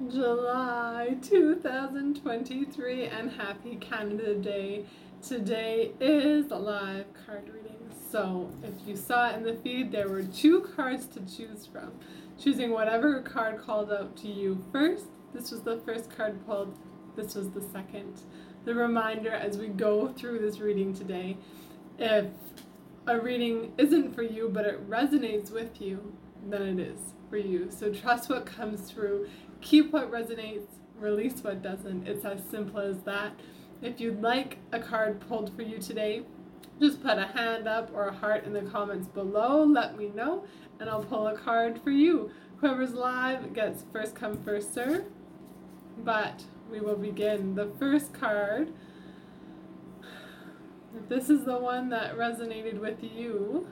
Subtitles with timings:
[0.00, 4.84] July 2023 and happy Canada Day.
[5.22, 7.78] Today is a live card reading.
[8.10, 11.92] So, if you saw it in the feed, there were two cards to choose from.
[12.36, 15.06] Choosing whatever card called out to you first.
[15.32, 16.76] This was the first card pulled,
[17.14, 18.22] this was the second.
[18.64, 21.36] The reminder as we go through this reading today
[21.98, 22.26] if
[23.06, 26.16] a reading isn't for you but it resonates with you,
[26.48, 26.98] then it is
[27.30, 27.70] for you.
[27.70, 29.28] So, trust what comes through
[29.62, 30.66] keep what resonates,
[30.98, 32.06] release what doesn't.
[32.06, 33.32] It's as simple as that.
[33.80, 36.22] If you'd like a card pulled for you today,
[36.80, 39.64] just put a hand up or a heart in the comments below.
[39.64, 40.44] Let me know,
[40.78, 42.30] and I'll pull a card for you.
[42.58, 45.04] Whoever's live gets first come, first serve.
[45.98, 47.54] But we will begin.
[47.54, 48.72] The first card,
[50.96, 53.66] if this is the one that resonated with you,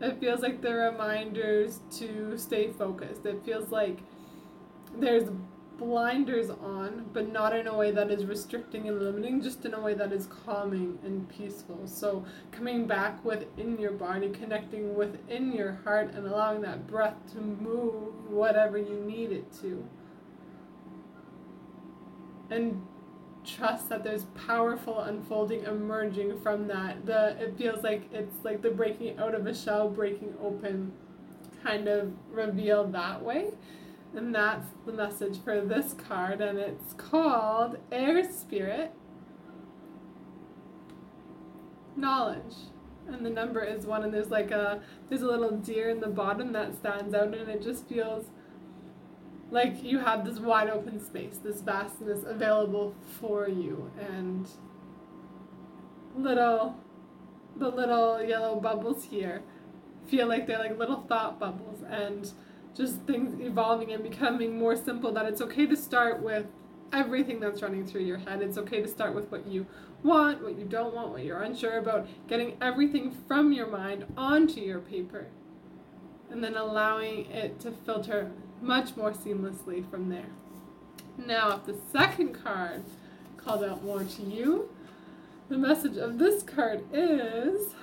[0.00, 3.26] it feels like the reminders to stay focused.
[3.26, 3.98] It feels like
[4.96, 5.30] there's
[5.78, 9.80] blinders on, but not in a way that is restricting and limiting, just in a
[9.80, 11.86] way that is calming and peaceful.
[11.86, 17.40] So, coming back within your body, connecting within your heart, and allowing that breath to
[17.40, 19.86] move whatever you need it to.
[22.50, 22.82] And
[23.44, 27.06] trust that there's powerful unfolding emerging from that.
[27.06, 30.92] The it feels like it's like the breaking out of a shell, breaking open
[31.62, 33.48] kind of reveal that way.
[34.14, 38.92] And that's the message for this card, and it's called Air Spirit
[41.96, 42.54] Knowledge.
[43.06, 46.08] And the number is one, and there's like a there's a little deer in the
[46.08, 48.26] bottom that stands out, and it just feels
[49.50, 54.48] like you have this wide open space, this vastness available for you, and
[56.16, 56.76] little,
[57.56, 59.42] the little yellow bubbles here
[60.06, 62.32] feel like they're like little thought bubbles, and
[62.74, 65.12] just things evolving and becoming more simple.
[65.12, 66.46] That it's okay to start with
[66.92, 68.42] everything that's running through your head.
[68.42, 69.66] It's okay to start with what you
[70.02, 74.60] want, what you don't want, what you're unsure about, getting everything from your mind onto
[74.60, 75.26] your paper,
[76.30, 80.30] and then allowing it to filter much more seamlessly from there.
[81.16, 82.84] Now, if the second card
[83.36, 84.70] called out more to you,
[85.48, 87.74] the message of this card is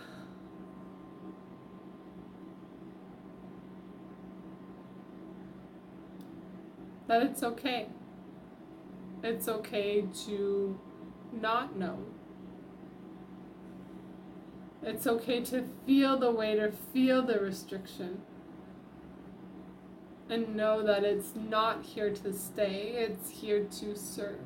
[7.07, 7.87] that it's okay.
[9.23, 10.79] It's okay to
[11.31, 11.99] not know.
[14.83, 18.21] It's okay to feel the weight or feel the restriction
[20.29, 24.39] and know that it's not here to stay, it's here to serve.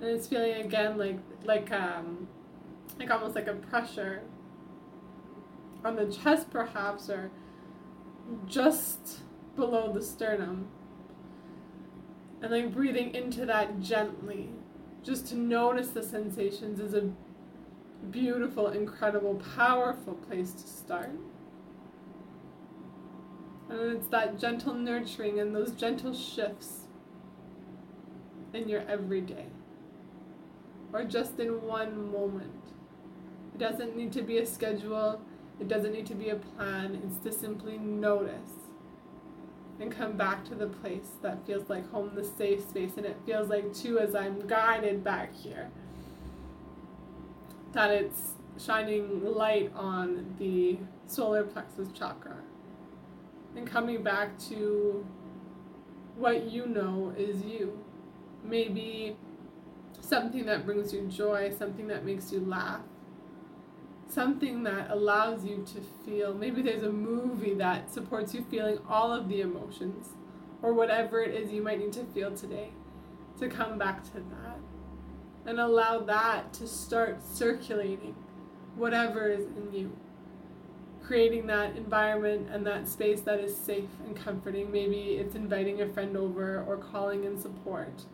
[0.00, 2.26] And it's feeling again like like um
[2.98, 4.22] like almost like a pressure
[5.84, 7.30] on the chest perhaps or
[8.46, 9.20] just
[9.56, 10.68] below the sternum.
[12.40, 14.50] And like breathing into that gently.
[15.04, 17.10] Just to notice the sensations is a
[18.10, 21.10] beautiful, incredible, powerful place to start.
[23.68, 26.88] And it's that gentle nurturing and those gentle shifts
[28.52, 29.46] in your everyday
[30.92, 32.52] or just in one moment.
[33.54, 35.20] It doesn't need to be a schedule,
[35.58, 38.50] it doesn't need to be a plan, it's to simply notice
[39.80, 42.92] and come back to the place that feels like home, the safe space.
[42.96, 45.70] And it feels like, too, as I'm guided back here
[47.72, 52.36] that it's shining light on the solar plexus chakra
[53.56, 55.06] and coming back to
[56.16, 57.78] what you know is you.
[58.44, 59.16] Maybe
[60.00, 62.80] something that brings you joy, something that makes you laugh,
[64.08, 66.34] something that allows you to feel.
[66.34, 70.08] Maybe there's a movie that supports you feeling all of the emotions
[70.60, 72.70] or whatever it is you might need to feel today
[73.38, 74.58] to come back to that
[75.46, 78.14] and allow that to start circulating
[78.76, 79.96] whatever is in you.
[81.02, 84.70] Creating that environment and that space that is safe and comforting.
[84.70, 88.04] Maybe it's inviting a friend over or calling in support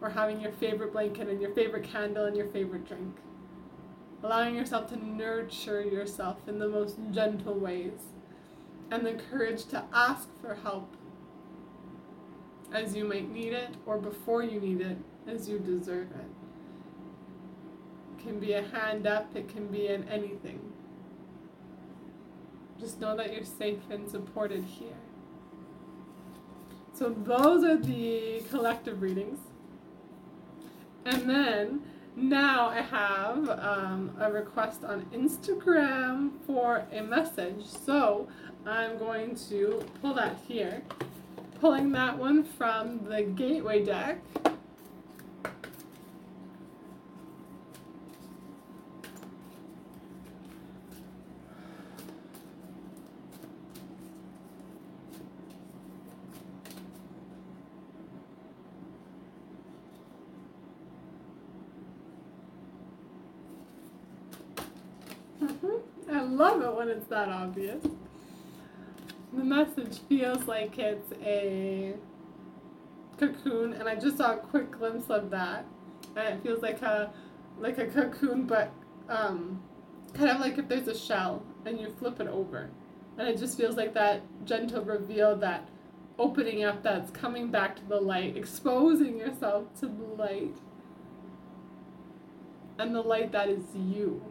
[0.00, 3.16] or having your favorite blanket and your favorite candle and your favorite drink.
[4.22, 8.12] Allowing yourself to nurture yourself in the most gentle ways
[8.90, 10.96] and the courage to ask for help
[12.72, 16.45] as you might need it or before you need it as you deserve it
[18.18, 20.60] can be a hand up, it can be in anything.
[22.78, 24.98] Just know that you're safe and supported here.
[26.92, 29.38] So, those are the collective readings.
[31.04, 31.82] And then
[32.16, 37.66] now I have um, a request on Instagram for a message.
[37.66, 38.26] So
[38.64, 40.82] I'm going to pull that here.
[41.60, 44.18] Pulling that one from the Gateway deck.
[65.42, 66.10] Mm-hmm.
[66.15, 67.84] I love it when it's that obvious.
[69.32, 71.94] The message feels like it's a
[73.18, 75.66] cocoon, and I just saw a quick glimpse of that.
[76.14, 77.12] And it feels like a
[77.58, 78.72] like a cocoon, but
[79.08, 79.62] um,
[80.14, 82.70] kind of like if there's a shell and you flip it over,
[83.18, 85.68] and it just feels like that gentle reveal, that
[86.18, 90.56] opening up, that's coming back to the light, exposing yourself to the light,
[92.78, 94.22] and the light that is you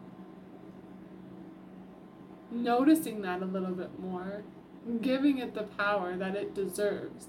[2.63, 4.43] noticing that a little bit more,
[4.87, 4.97] mm-hmm.
[4.99, 7.27] giving it the power that it deserves,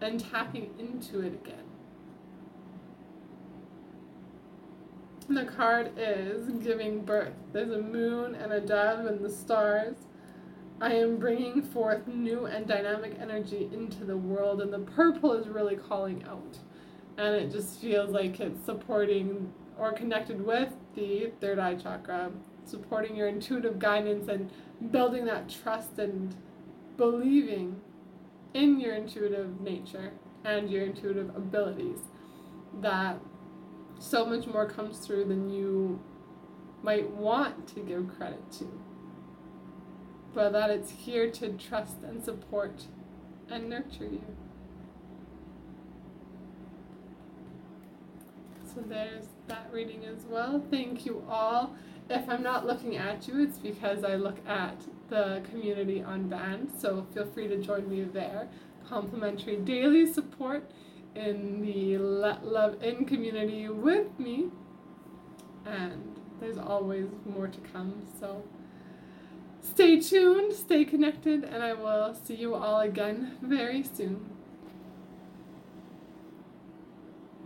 [0.00, 1.64] and tapping into it again.
[5.28, 7.34] The card is giving birth.
[7.52, 9.94] There's a moon and a dove and the stars.
[10.80, 15.46] I am bringing forth new and dynamic energy into the world, and the purple is
[15.46, 16.58] really calling out.
[17.16, 22.32] And it just feels like it's supporting or connected with the third eye chakra,
[22.64, 24.50] supporting your intuitive guidance and
[24.90, 26.34] building that trust and
[26.96, 27.80] believing
[28.54, 30.12] in your intuitive nature
[30.44, 32.00] and your intuitive abilities
[32.80, 33.18] that
[33.98, 36.00] so much more comes through than you
[36.82, 38.80] might want to give credit to.
[40.32, 42.84] But that it's here to trust and support
[43.50, 44.24] and nurture you.
[48.74, 50.64] So there's that reading as well.
[50.70, 51.74] Thank you all.
[52.12, 56.72] If I'm not looking at you, it's because I look at the community on Band,
[56.76, 58.48] so feel free to join me there.
[58.84, 60.68] Complimentary daily support
[61.14, 64.48] in the Let Love In community with me.
[65.64, 68.42] And there's always more to come, so
[69.60, 74.39] stay tuned, stay connected, and I will see you all again very soon.